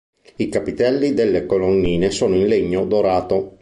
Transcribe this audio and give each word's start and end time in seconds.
I 0.37 0.49
capitelli 0.49 1.13
delle 1.13 1.45
colonnine 1.45 2.09
sono 2.09 2.33
in 2.33 2.47
legno 2.47 2.85
dorato. 2.87 3.59